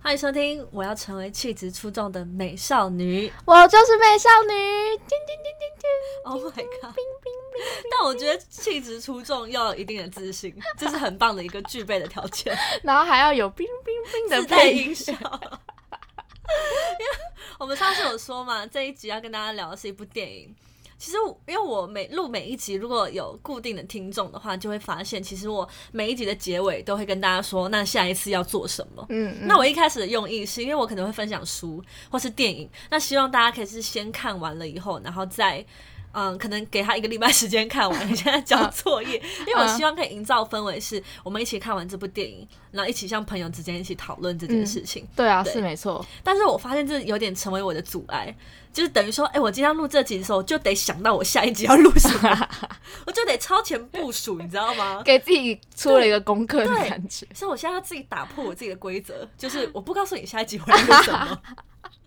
[0.00, 3.30] 欢迎收听，我要成为气质出众的美少女。
[3.44, 5.88] 我就是美少女，叮叮叮叮叮。
[6.24, 6.94] Oh my god！
[6.94, 12.56] 冰冰冰但我觉得气质出众要有一定的自信，这是很棒的一个具备的条件。
[12.82, 15.12] 然后还要有冰冰冰的配音效。
[15.12, 17.12] 因为
[17.58, 20.54] 我们上次有说嘛，这一集要跟大家聊的是一部电影。
[20.98, 29.06] 其实因为我每录每一集，如果有固定的听众的话，就会发现，其实我每一集的结尾都会跟大家说，那下一次要做什么。
[29.10, 35.64] 嗯，嗯那我一开始的用意是因为我可能会分享书或是电影，那希望大家可以是先看完了以后，然后再
[36.12, 39.16] 嗯，可能给他一个礼拜时间看完，现在交作业，
[39.46, 45.06] 因为我希望可以营造氛围，是我们一起看完这部电影，然后一起像朋友之间一起讨论这件事情。
[45.14, 46.04] 对啊，对是没错。
[46.24, 48.34] 但是我发现这有点成为我的阻碍，
[48.72, 52.48] 就是等于说，哎、我今天录这集的时候，就得想到我下一集要录什么，
[53.06, 55.02] 我就得超前部署，你知道吗？
[55.04, 57.26] 给自己出了一个功课的对感觉。
[57.34, 61.38] 所以我现在要自己打破我自己的规则，就是我不告诉你下一集我要录什么。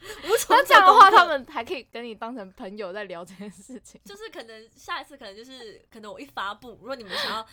[0.27, 4.01] 无从那这样的话，他们还可以跟你当成朋友在聊这件事情。
[4.05, 7.45] 就是可能下一次可能就是可能我一发布，如果你们想要。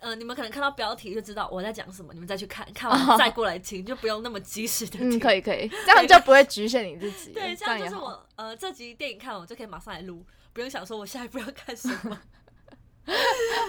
[0.00, 5.18] 呃，你们可能看到标题就知道我在讲什么，你们再去看看完再过来听，就不用那么及时的 听。
[5.18, 7.32] 嗯，可以可以，这样就不会局限你自己。
[7.32, 7.96] 对，这样就是。
[7.96, 12.16] 我呃这集电影看完，我就可以马上来录，不用想说我下一步要看什么。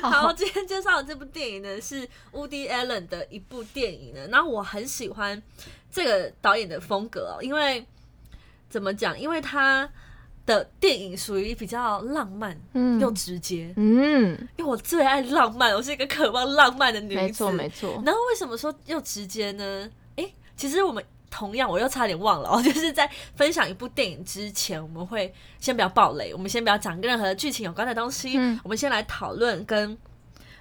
[0.03, 5.41] 好，今天介绍的这部电影呢是 Woody Allen 的一部电影呢，然后我很喜欢
[5.91, 7.83] 这个导演的风格哦，因为
[8.69, 9.19] 怎么讲？
[9.19, 9.89] 因为他
[10.45, 17.15] 的电影属于比较浪漫嗯又直接，嗯，因为我最爱浪漫，我是一个渴望浪漫的女子。
[17.15, 18.01] 没错没错。
[18.05, 19.89] 然后为什么说又直接呢？
[20.15, 29.91] 诶，其实我们同样，我又差点忘了哦， 就是在分享一部电影之前，我们会先不要暴雷，我们先不要讲跟任何剧情有关的东西，嗯我们先来讨论跟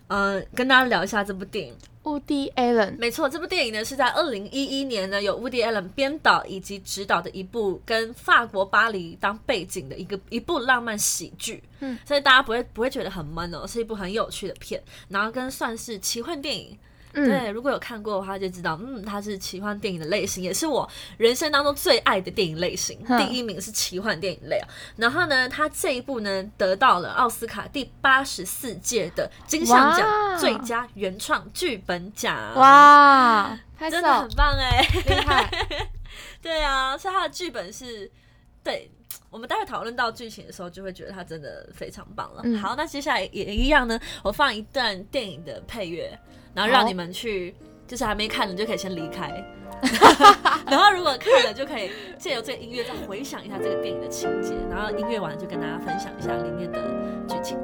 [0.08, 1.74] 嗯、呃跟大家聊一下这部电影。
[2.08, 16.78] Woody Allen，没错，这部电影呢是在二零一一年呢由 Woody Allen 编导以及执导的一部跟法国巴黎当背景的一个一部浪漫喜剧，嗯，所以大家不会不会觉得很闷哦，是一部很有趣的片，然后跟算是奇幻电影。
[17.14, 23.02] 嗯，对，如果有看过的话，就知道，嗯，它是奇幻电影的类型，也是我人生当中最爱的电影类型。
[23.18, 24.68] 第一名是奇幻电影类啊。
[24.96, 34.80] 然后呢，它这一部呢得到了奥斯卡第八十四届的金像奖最佳原创剧本奖。，哇，真的很，棒哎！
[35.06, 35.50] 厉害。
[36.42, 38.10] 对啊，所以它的剧本是
[38.62, 38.90] 对。
[39.30, 42.40] 我们待会讨论到剧情的时候，就会觉得它真的非常棒了。
[42.44, 46.18] 嗯好，那接下来也一样呢，我放一段电影的配乐，
[46.54, 47.54] 然后让你们去，
[47.86, 49.32] 就是还没看的就可以先离开，
[50.66, 56.80] 然后如果看了就可以借由这个音乐再回想一下这个电影的情节，然后音乐完了就跟大家分享一下里面的
[57.28, 57.58] 剧情。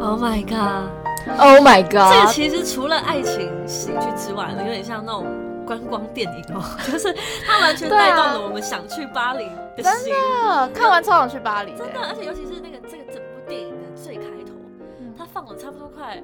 [0.00, 2.26] Oh my god！Oh my god！
[2.26, 5.26] 这其实除了爱情喜剧之外呢，有点像那种
[5.66, 7.14] 观光电影哦， 就是
[7.44, 10.14] 它完全带动了我们想去巴黎的心。
[10.14, 14.52] 啊看完超想去巴黎的真的，而且尤其是那个这个整部电影的最开头，
[15.00, 16.22] 嗯它放了差不多快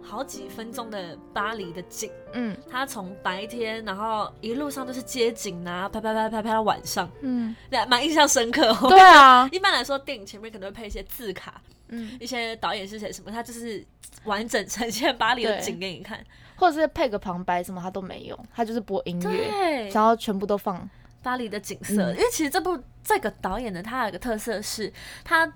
[0.00, 8.88] 好几分钟的巴黎的景，嗯它从白天，然后一路上都是街景啊，拍拍拍拍拍到晚上，嗯，对，蛮印象深刻哦。
[8.88, 13.84] 对啊， 一般来说，电影前面可能会配一些字卡，嗯，一些导演是谁什么，他就是
[14.24, 16.18] 完整呈现巴黎的景给你看。
[16.58, 20.88] 或者是配个旁白什么，他都没有，他就是播音乐，然后全部都放。
[21.22, 22.16] 巴黎的景色，嗯。
[22.16, 24.90] 因为其实这部这个导演呢，他有一个特色是，
[25.22, 25.52] 他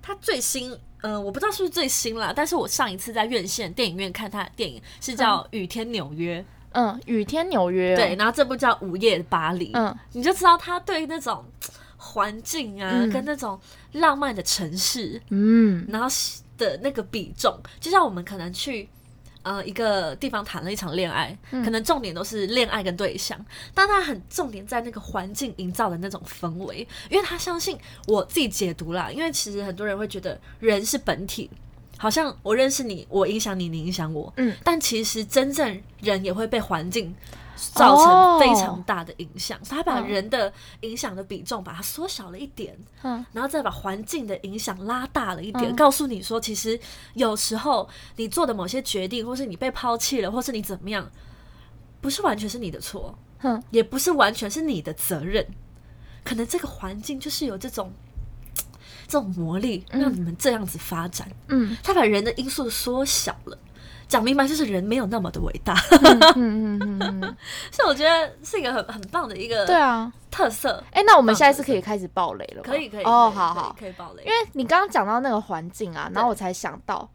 [0.00, 6.40] 他最新，嗯，我不知道是不是最新啦，但是我上一次在院线电影院看他的电影是叫《雨天纽约》，
[6.70, 11.44] 嗯，雨天纽约、哦，对，，然后这部叫《午夜巴黎》，嗯，你就知道他对那种
[12.08, 13.60] 环境啊，嗯跟那种
[13.92, 16.08] 浪漫的城市，嗯然后
[16.56, 18.88] 的那个比重，就像我们可能去。
[19.44, 23.38] 呃，一个地方谈了一场恋爱，嗯可能重点都是恋爱跟对象，
[23.72, 27.78] 但他很重点在那个环境营造的那种氛围，因为他相信
[28.08, 31.48] 我自己解读啦，因为其实很多人会觉得人是本体，
[31.98, 37.12] 好像我认识你，我影响你，你影响我，嗯，但其实真正人也会被环境
[37.74, 38.38] 造哦。
[38.38, 40.52] 成非常大的影响，他把嗯人的
[40.82, 43.26] 影响的比重把它缩小了一点，嗯。
[43.32, 45.76] 然后再把环境的影响拉大了一点，嗯。
[45.76, 46.78] 告诉你说，其实
[47.14, 51.10] 有时候你做的某些决定，或是你被抛弃了，或是你怎么样，
[52.00, 53.60] 不是完全是你的错，哼。
[53.72, 55.44] 也不是完全是你的责任，
[56.22, 57.92] 可能这个环境就是有这种。
[59.08, 61.76] 这种魔力让你们这样子发展，嗯。
[61.82, 63.58] 他把人的因素缩小了，
[64.06, 65.74] 讲明白就是人没有那么的伟大，
[66.36, 67.36] 嗯嗯嗯嗯，
[67.72, 70.12] 所以我觉得是一个很很棒的一个对啊。
[70.30, 70.84] 特色。
[70.92, 72.62] 哎、那我们现在是可以开始爆雷了吗？
[72.64, 77.08] 可以可以哦，好好，可以可以爆雷，因为你刚刚讲到那个环境啊，然后我才想到，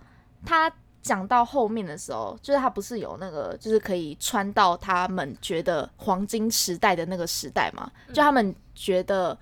[0.44, 0.70] 他
[1.02, 7.90] 讲到后面的时候，就是他不是有那个，就是可以穿到他们觉得黄金时代的那个时代嘛？
[8.12, 9.38] 就他们觉得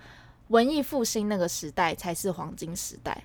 [0.52, 3.24] 文艺复兴那个时代才是黄金时代，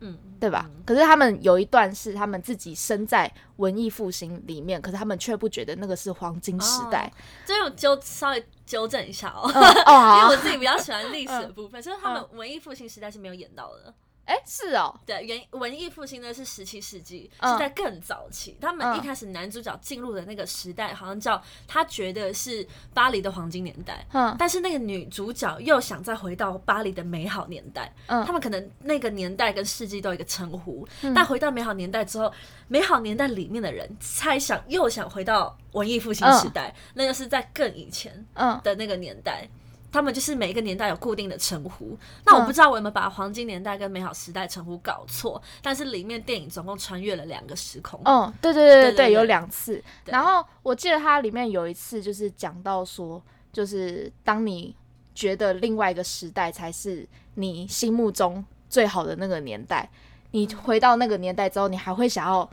[0.00, 0.70] 嗯，对吧？
[0.86, 7.12] 可是他们有一段是他们自己身在文艺复兴里面，可是他们却不觉得那个是黄金时代。
[7.44, 13.92] 这边我纠稍微纠正一下哦，嗯哦， 因为我，自己比较喜欢历史的部分，就是他们文艺复兴时代是没有演到的。
[14.28, 18.58] 哎、是哦，对，原文艺复兴呢是十七世纪，嗯是在更早期。
[18.60, 27.90] 他们嗯一开始男主角进入的那个时代，好像叫他觉得是巴黎的黄金年代，嗯但是那个女主角又想再回到巴黎的美好年代。
[28.06, 32.30] 嗯他们可能那个年代跟世纪都有一个称呼，但回到美好年代之后，
[32.68, 39.48] 美好年代里面的人猜想又想回到文艺复兴时代，那就是在更以前嗯的那个年代。
[39.90, 41.96] 他们就是每一个年代有固定的称呼，
[42.26, 48.00] 那我不知道我有没有把黄金年代跟美好时代称呼搞错，但是里面电影总共穿越了两个时空。
[48.04, 49.82] 嗯，对对对对对有两次。
[50.04, 54.76] 然后我记得它里面有一次就是讲到说，就是当你
[55.14, 59.88] 觉得另外一个时代才是你心目中最好的那个年代，
[60.32, 62.48] 你回到那个年代之后，你还会想要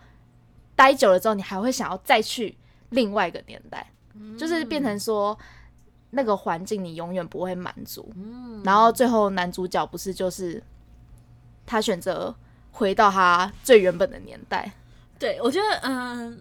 [0.76, 2.58] 待久了之后，你还会想要再去
[2.92, 3.86] 另外一个年代，
[4.38, 5.38] 就是变成说
[6.10, 8.12] 那个环境你永远不会满足。
[8.16, 10.62] 嗯，然后最后男主角不是就是
[11.66, 12.34] 他选择
[12.72, 14.72] 回到他最原本的年代。
[15.20, 16.40] 对，我觉得嗯。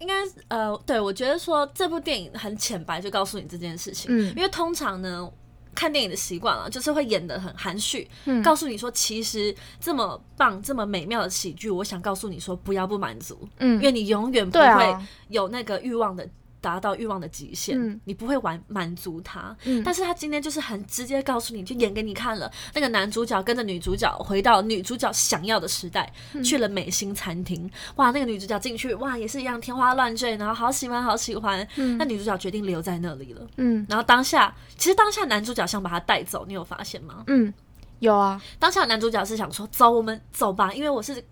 [0.00, 0.14] 应该
[0.48, 4.10] 呃，对我觉得说这部电影很浅白，就告诉你这件事情。
[4.10, 5.26] 嗯因为通常呢，
[5.74, 16.28] 看电影的习惯啊，就是会演的很含蓄，嗯告诉你说，其实这么棒、这么美妙的喜剧，我想告诉你说，不要不满足，嗯因为你永远不会啊，有那个欲望的
[16.64, 19.54] 达到欲望的极限，嗯你不会完满足他。
[19.64, 27.70] 嗯但是他今天就是很直接告诉你，就演给你看了，那个男主角跟着女主角回到女主角想要的时代，嗯去了美心餐厅。
[27.96, 31.66] 哇，那个女主角进去，哇，也是一样天花乱坠，然后好喜欢好喜欢。
[31.98, 33.46] 那女主角决定留在那里了。
[33.58, 37.24] 嗯然后当下，其实当下男主角想把她带走，你有发现吗？
[37.26, 37.52] 嗯，
[37.98, 41.22] 有啊，当下男主角是想说，走，我们走吧，因为我是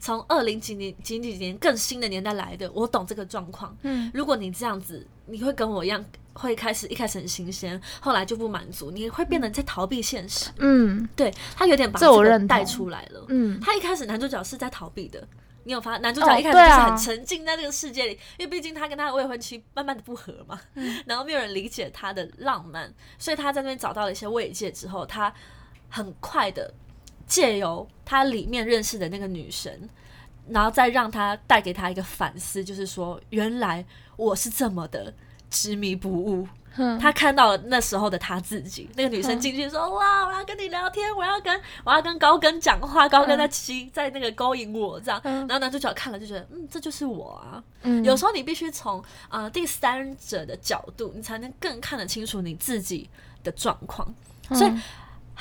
[0.00, 3.76] 从二零几年几几年更新的年代来的，我懂这个状况。
[3.82, 10.50] 嗯，如果你这样子，你会跟我一样，会开始一开始很新鲜，后来就不满足，你会变得在逃避现实。
[10.56, 13.24] 嗯对他有点把这我个认带出来了。
[13.28, 15.22] 嗯他一开始男主角是在逃避的。
[15.62, 25.32] 你有发男主哦角一开始就是很沉浸在这个世界里，因为毕竟他跟他的未婚妻慢慢的不和嘛，嗯然后没有人理解他的浪漫，所以他在那边找到了一些慰藉之后，他
[25.90, 26.72] 很快的
[27.30, 29.88] 借由他里面认识的那个女神，
[30.48, 33.84] 然后再让他带给他一个反思，就是说原来
[34.16, 35.14] 我是这么的
[35.48, 36.46] 执迷不悟。
[36.72, 47.62] 哼他看到了那时候的他自己，那个女生嗯进去说：“哇，我要跟你聊天，我要跟我要跟高跟讲话，高跟在吸在那个勾引我这样。”嗯然后男主角看了就觉得：“嗯，这就是我啊。
[47.82, 53.10] 嗯有时候你必须从呃第三者的角度，你才能更看得清楚你自己
[53.42, 54.06] 的状况。
[54.52, 54.82] 所以嗯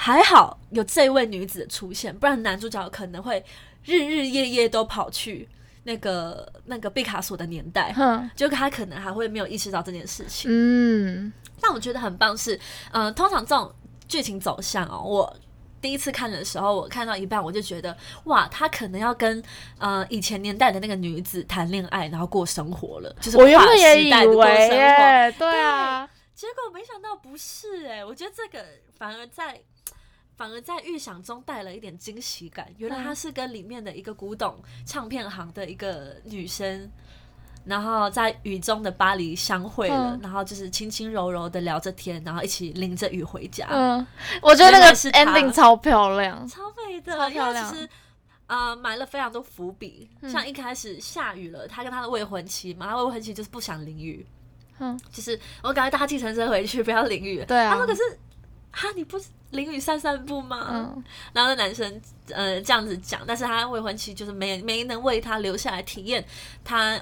[0.01, 3.43] 还好有这位女子的出现，不然男主角可能会
[3.83, 5.45] 日日夜夜都跑去
[5.83, 8.29] 那个那个毕卡索的年代，哼。
[8.33, 10.49] 就他可能还会没有意识到这件事情。
[10.49, 11.33] 嗯。
[11.59, 12.57] 但我觉得很棒是，
[12.91, 13.69] 呃，通常这种
[14.07, 15.35] 剧情走向哦，我
[15.81, 19.43] 第一次看的时候，我看到一半我就觉得，哇，他可能要跟
[19.79, 28.65] 呃以前年代的那个女子谈恋爱，然后过生活了，就是我原跨本也以为对啊，结果没想到不是哎、我觉得这个
[28.97, 29.61] 反而在。
[30.37, 36.89] 反而在预想中带了一点惊喜感，原来她是跟里面的一个古董唱片行的一个女生，
[37.65, 44.07] 然后在雨中的巴黎相会了，嗯然后就是轻轻柔柔的聊着天，然后一起淋着雨回家，嗯，
[44.41, 46.47] 我觉得那个来是他 ending 超漂亮。
[46.47, 47.89] 超美的，超漂亮因为其实。
[48.47, 54.25] 呃，埋了非常多伏笔，嗯像一开始下雨了，他跟他的未婚妻嘛，他未婚妻就是不想淋雨，
[54.79, 57.43] 嗯，就是我赶快搭计程车回去，不要淋雨。
[57.45, 57.71] 对啊。
[57.71, 58.01] 他说可是，
[58.71, 60.67] 哈，你不是淋雨散散步吗？
[60.71, 61.03] 嗯。
[61.33, 66.23] 然后那男生呃这样子讲，但是他未婚妻就是没没能为他留下来体验
[66.63, 66.99] 他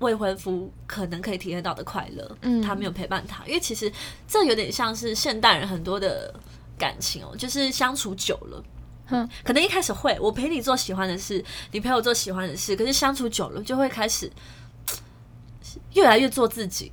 [0.00, 2.60] 未婚夫可能可以体验到的快乐，嗯。
[2.60, 3.92] 他没有陪伴他，因为其实
[4.26, 6.34] 这有点像是现代人很多的
[6.76, 8.64] 感情哦，就是相处久了。
[9.10, 9.28] 嗯。
[9.44, 14.28] 可能一开始会，我陪你做喜欢的事，你陪我做喜欢的事，可是相处久了就会开始
[15.94, 16.90] 越来越做自己，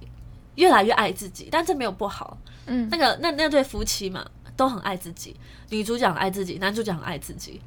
[0.59, 2.37] 越来越爱自己，但这没有不好。
[2.67, 4.23] 嗯那个那那对夫妻嘛，
[4.55, 5.35] 都很爱自己，
[5.69, 7.61] 女主角很爱自己，男主角很爱自己。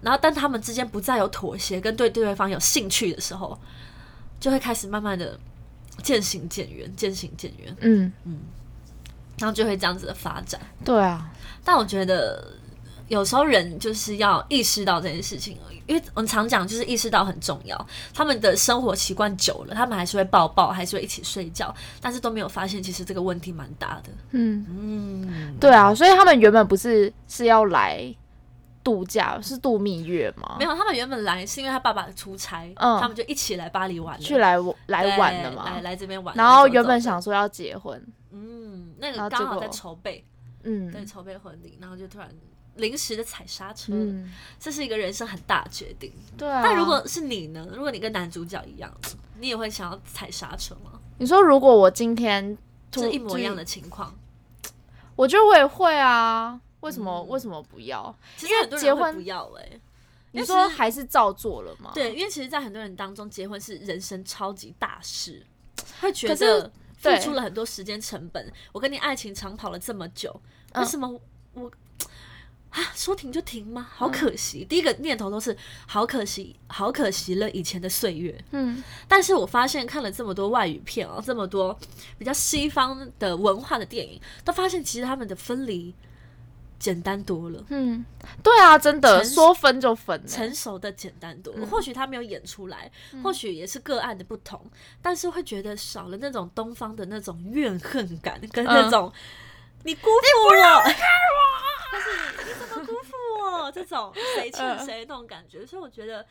[0.00, 3.58] 然后，但他们之间不再有妥协，跟对对方有兴趣的时候，
[4.38, 5.38] 就会开始慢慢的
[6.02, 8.38] 渐行渐远，渐行渐远，嗯嗯，
[9.38, 10.58] 然后就会这样子的发展。
[10.84, 11.30] 对啊，
[11.62, 12.54] 但我觉得
[13.10, 17.86] 有时候人就是要意识到这件事情而已，因为我们常讲就是意识到很重要。
[18.14, 24.10] 他们的生活习惯久了，他们还是会抱抱，还是会一起睡觉，但是都没有发现其实这个问题蛮大的。
[24.30, 28.14] 嗯，嗯，对啊，所以他们原本不是是要来
[28.84, 30.54] 度假，是度蜜月吗？
[30.60, 35.80] 没有，他们原本来是因为他爸爸出差，嗯他们就一起来巴黎玩了，去来来玩的嘛来。
[35.82, 36.32] 来这边玩。
[36.36, 38.00] 然后原本想说要结婚，
[38.30, 40.24] 嗯，那然后结果个刚好在筹备，
[40.62, 42.28] 对，嗯筹备婚礼，然后就突然
[42.76, 46.12] 临时的踩刹车，嗯，这是一个人生很大的决定。
[46.36, 46.62] 对啊。
[46.62, 47.66] 但如果是你呢？
[47.72, 48.92] 如果你跟男主角一样，
[49.38, 51.00] 你也会想要踩刹车吗？
[51.18, 52.56] 你说如果我今天
[52.90, 54.14] 就是一模一样，的情况。
[55.16, 56.60] 我觉得我也会啊。
[56.80, 57.12] 为什么？
[57.20, 58.14] 嗯为什么不要？
[58.38, 59.68] 其实很多人会结婚不要哎、
[60.32, 61.90] 因你说还是照做了吗？
[61.92, 65.44] 对，因为其实，在很多人当中，结婚是人生超级大事，
[66.00, 68.50] 会觉得付出了很多时间成本。
[68.72, 70.34] 我跟你爱情长跑了这么久，
[70.72, 71.20] 嗯为什么
[71.52, 71.70] 我
[72.70, 73.88] 啊说停就停吗？
[73.90, 74.64] 好嗯可惜。
[74.64, 78.42] 第一个念头都是好可惜，好可惜了以前的岁月。
[78.52, 81.76] 嗯但是我发现看了这么多外语片哦，这么多
[82.18, 85.94] 比较西方的文化的电影，都发现其实他们的分离
[86.78, 87.62] 简单多了。
[87.68, 88.04] 嗯，
[88.42, 92.90] 对啊，真的说分就分欸，成熟的简单多了，嗯或许他没有演出来，
[93.22, 94.64] 或许也是个案的不同，
[95.02, 99.12] 但是会觉得少了那种东方的那种怨恨感，跟那嗯种、
[99.82, 100.08] 你辜负
[100.48, 100.82] 我，
[103.70, 104.84] 这种 谁欠嗯。
[104.84, 106.24] 谁那种感觉，所以我觉得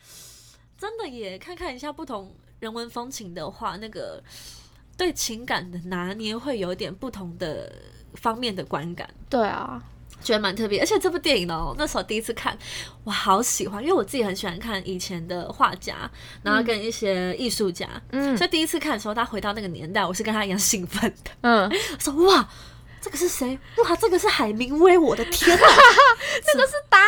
[0.77, 4.21] 真的也看看一下不同人文风情的话，那个
[4.97, 7.71] 对情感的拿捏会有点不同的
[8.15, 9.09] 方面的观感。
[9.29, 9.81] 对啊，
[10.21, 12.57] 觉得蛮特别，而且这部电影呢，那时候第一次看，
[13.03, 16.09] 我好喜欢，因为我自己很喜欢看以前的画家，
[16.43, 18.35] 然后跟一些艺术家，嗯。
[18.37, 22.49] 所以第一次看的时候，他回到那个年代，我是跟他一样兴奋的，嗯， 我说哇，
[23.01, 23.57] 这个是谁？
[23.77, 25.65] 哇，这个是海明威，我的天哪，
[26.45, 26.99] 这个是达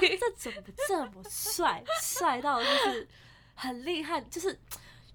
[0.00, 3.08] 利，这怎么这么帅，帅到就是
[3.54, 4.58] 很厉害，就是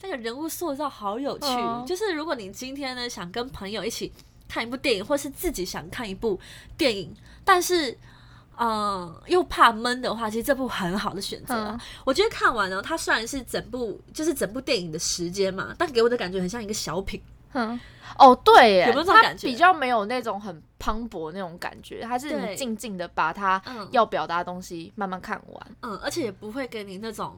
[0.01, 1.45] 那个人物塑造好有趣。
[1.47, 4.11] 嗯就是如果你今天呢想跟朋友一起
[4.47, 6.39] 看一部电影，或是自己想看一部
[6.77, 7.95] 电影，但是
[8.57, 17.21] 嗯又怕闷的话，其实这部很好的选择啊、嗯我觉得看完呢，它虽然是整部就是整部电影的时间嘛，但给我的感觉很像一个小品。
[17.53, 17.79] 嗯，
[18.17, 19.47] 哦，对耶，有没有这种它感觉？
[19.47, 23.87] 比较没有那种很磅礴那种感觉，它是你静静的把它嗯。
[23.91, 25.67] 要表达的东西慢慢看完。
[25.81, 27.35] 嗯，而且也不会给你那种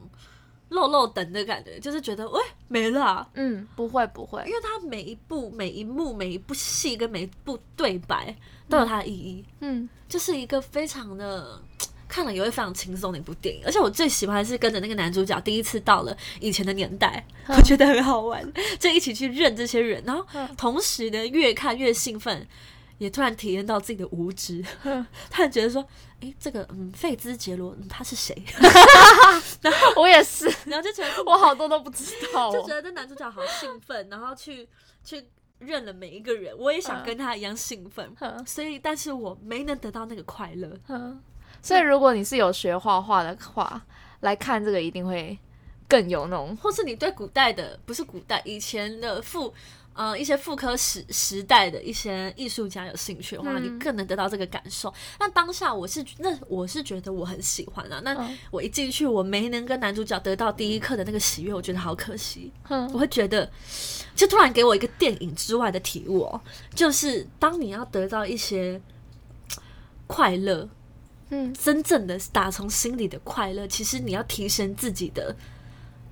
[0.70, 4.42] 漏漏等的感觉，就是觉得喂没了啊、嗯，不会不会。
[4.46, 8.34] 因，为它每一部、每一幕、每一部戏跟每一部对白
[8.68, 9.88] 都有它的意义，嗯。
[10.08, 11.60] 就是一个非常的
[12.10, 13.62] 看了也会非常轻松的一部电影。
[13.64, 22.46] 而且我最喜欢的是跟着那个男主角第一次到了以前的年代，嗯我觉得很好玩， 就一起去认这些人，然后嗯同时呢越看越兴奋。
[22.98, 25.82] 也突然体验到自己的无知，嗯 突然觉得说，
[26.20, 28.36] 诶，这个嗯，费兹杰罗、嗯、他是谁？
[29.62, 32.74] 然 后我也是，然后就觉得我好多都不知道哦就觉。
[32.74, 34.68] 得这男主角好兴奋，然后去
[35.02, 35.24] 去
[35.60, 40.70] 认了每一个人，我也想嗯跟他一样兴奋，嗯所以但是我没能得到那个快乐。
[41.60, 43.80] 嗯，所以如果你是有学画画的话，
[44.20, 45.38] 来看这个一定会
[45.88, 49.52] 更有那种或是你对古代的不是古代以前的复
[49.92, 54.92] 呃一些妇科时时代的一些艺术家有兴趣的话，嗯你更能得到这个感受。
[55.18, 62.52] 那当下我是那我是觉得我很喜欢啊，那嗯我一进去我没能跟男主角得到第一刻的那个喜悦，我觉得好可惜。
[62.68, 63.50] 嗯我会觉得，
[64.14, 66.40] 就突然给我一个电影之外的体悟哦，
[66.74, 68.80] 就是当你要得到一些
[70.06, 70.68] 快乐，
[71.30, 75.34] 嗯真正的打从心里的快乐，其实你要提升自己的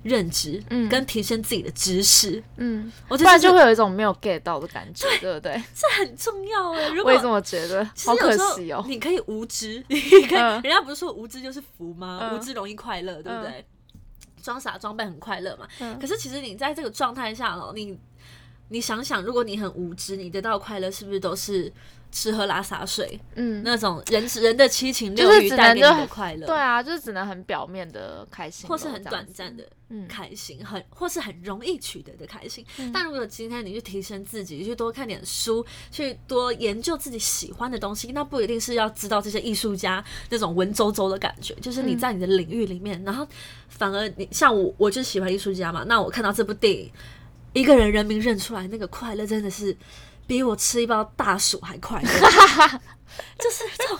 [0.03, 5.61] 认知，嗯跟提升自己的知识，嗯，我觉得就会有一种没有 get 到的感觉，对不对？
[5.75, 6.87] 这很重要哎。
[6.89, 8.83] 如果我也这么觉得，好可惜哦。
[8.87, 12.19] 你可以无知，你可以，嗯人家不是说无知就是福吗？
[12.21, 13.65] 嗯无知容易快乐，对不对？
[14.41, 15.67] 装傻装笨很快乐嘛。
[15.79, 17.99] 嗯可是其实你在这个状态下哦，你
[18.69, 21.69] 你想想，如果你很无知，你得到快乐是不是都是
[22.11, 26.47] 吃喝拉撒睡嗯，那种人人的七情六欲带给你的快乐？
[26.47, 30.07] 对啊，就是只能很表面的开心，或是很短暂的嗯。
[30.07, 32.65] 开心，很或是很容易取得的开心。
[32.77, 32.91] 嗯。
[32.91, 41.99] 但如果今天你去提升自己，去多看点书，去多研究自己喜欢的东西，那不一定是要知道这些艺术家那种文绉绉的感觉，就是你嗯。
[41.99, 43.27] 在你的领域里面，然后
[43.67, 46.91] 反而你像我，我就喜欢艺术家嘛，那我看到这部电影，
[47.53, 49.75] 一个人人名认出来，那个快乐真的是
[50.29, 52.07] 比我吃一包大薯还快乐，
[53.39, 53.97] 就是这种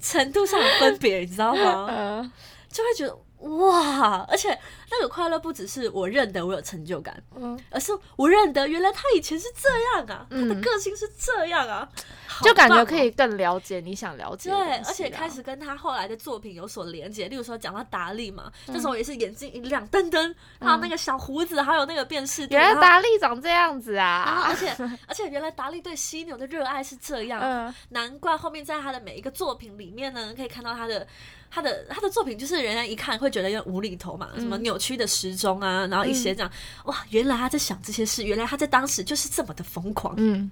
[0.00, 1.86] 程度上的分别，你知道吗？
[1.88, 2.32] 呃
[2.70, 3.14] 就会觉得
[3.48, 4.56] 哇，而且
[4.92, 10.60] 那个快乐不只是我认得我有成就感，嗯，而是我认得原来他以前是这样啊，他的嗯。
[10.60, 11.88] 个性是这样啊，
[12.26, 24.70] 好就感觉可以更了解你想了解的对，而且开始跟他后来的作品有所连接，例如说讲到达利嘛，嗯那时候也是眼睛一亮，噔噔，还有那个小胡子，还有那个辨识度，原来达利长这样子啊 而，且
[25.06, 31.06] 而且原来达利对犀牛的热爱是这样，嗯难怪后面在他的每一个作品里面呢，可以看到他的
[31.50, 36.50] 他的他的作品，就是人家一看会觉得有点无厘头嘛，什么扭曲的时钟啊，然后一些这样，
[36.86, 40.50] 哇，原来他在想这些事，原来他在当时就是这么的疯狂，嗯，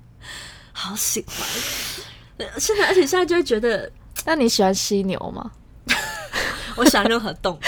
[0.72, 1.36] 好喜欢。
[2.38, 3.90] 呃现在，而且现在就会觉得，
[4.24, 5.50] 那你喜欢犀牛吗？
[6.76, 7.60] 我喜欢任何动物，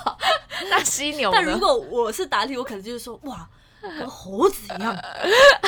[0.70, 1.58] 那犀牛但如？
[1.58, 3.46] 果我是答题，我可能就是说，哇，
[3.82, 4.96] 跟猴子一样，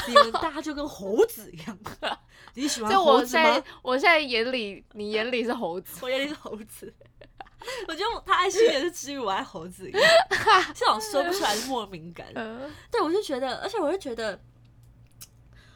[0.07, 1.77] 你们大家就跟猴子一样。
[2.55, 3.65] 你喜欢就猴子吗我现在？
[3.83, 6.93] 我现在眼里，你眼里是猴子，我眼里是猴子。
[7.89, 10.03] 我觉得他爱心也是至于我爱猴子一样，
[10.75, 12.27] 这种说不出来的莫名感。
[12.35, 14.41] 嗯对，我就觉得，而且我就觉得，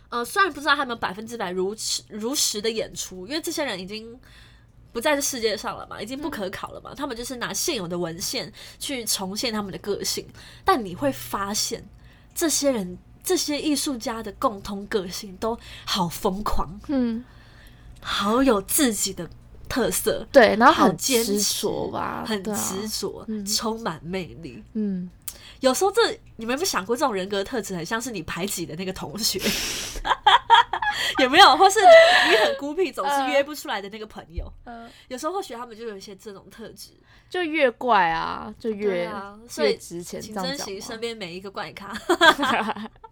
[0.08, 4.18] 呃，虽然不知道他们百分之百如实如实的演出，因为这些人已经
[4.92, 10.28] 不在这世界上了嘛，已经不可考了嘛，他们就是拿现有的文献去重现他们的个性，
[10.64, 11.88] 但你会发现，
[12.34, 12.98] 这些人。
[13.24, 17.24] 这些艺术家的共通个性都好疯狂，嗯，
[18.00, 19.30] 好有自己的
[19.72, 23.46] 特色，对，然后好很执坚持着吧，很执着，嗯。
[23.46, 24.62] 充满魅力。
[24.74, 25.08] 嗯，
[25.60, 29.40] 有时候这你们有没有想过，这种人格特质很像是你排挤的那个同学，
[31.20, 31.56] 有没有？
[31.56, 31.80] 或是
[32.28, 34.52] 你很孤僻，总是约不出来的那个朋友。
[34.64, 34.90] 嗯。
[35.08, 36.90] 有时候或许他们就有一些这种特质，
[37.30, 41.96] 就越怪啊，就对越啊，所以越值钱，请珍惜身边每一个怪咖，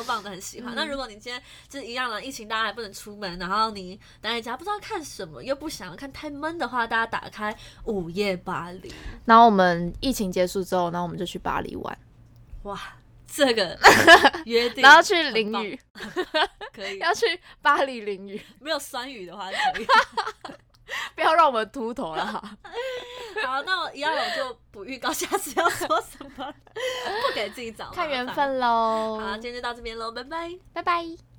[0.00, 0.74] 超棒的，很喜欢。
[0.74, 8.92] 那如果你今天就是一样的疫情，大家还不能出门，然后你待在家不知道看什么，又不想要看太闷的话，大家打开午夜巴黎，
[9.26, 11.98] 然后我们疫情结束之后，然后我们就去巴黎玩，
[12.62, 12.80] 哇，
[13.26, 13.78] 这个
[14.46, 15.78] 约定， 然后去淋雨，
[16.72, 17.26] 可以， 要去
[17.60, 19.86] 巴黎淋雨，没有酸雨的话可以。
[21.14, 22.42] 不要让我们秃头了哈。
[23.46, 28.26] 好，那我一样我就不预告下次要说什么了，不给自己找麻看缘。
[28.34, 29.20] 分喽。
[29.20, 30.50] 好，今天就到这边喽，拜拜。
[30.72, 31.29] 拜拜。